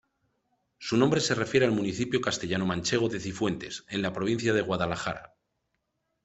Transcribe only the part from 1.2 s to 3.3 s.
se refiere al municipio castellano-manchego de